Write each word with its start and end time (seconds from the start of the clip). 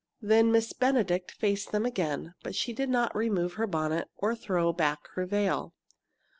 Then 0.23 0.51
Miss 0.51 0.73
Benedict 0.73 1.29
faced 1.31 1.71
them 1.71 1.85
again, 1.85 2.33
but 2.41 2.55
she 2.55 2.73
did 2.73 2.89
not 2.89 3.15
remove 3.15 3.53
her 3.53 3.67
bonnet 3.67 4.09
or 4.17 4.33
throw 4.35 4.73
back 4.73 5.07
her 5.13 5.27
veil. 5.27 5.75